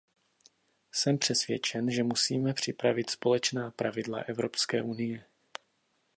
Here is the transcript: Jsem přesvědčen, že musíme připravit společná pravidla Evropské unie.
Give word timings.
Jsem 0.91 1.17
přesvědčen, 1.17 1.91
že 1.91 2.03
musíme 2.03 2.53
připravit 2.53 3.09
společná 3.09 3.71
pravidla 3.71 4.19
Evropské 4.19 4.81
unie. 4.83 5.25